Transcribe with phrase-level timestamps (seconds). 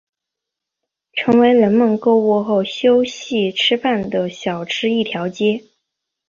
[1.13, 5.63] 成为人们购物后休息吃饭的小吃一条街。